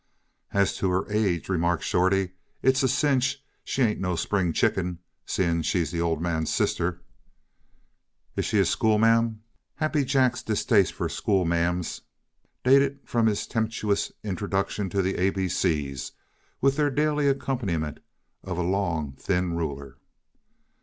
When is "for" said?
10.93-11.07